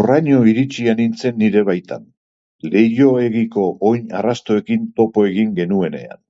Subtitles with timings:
[0.00, 2.04] Horraino iritsia nintzen nire baitan,
[2.74, 6.24] leiho-hegiko oin-arrastoekin topo egin genuenean.